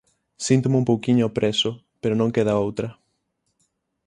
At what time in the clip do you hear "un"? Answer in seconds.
0.81-0.87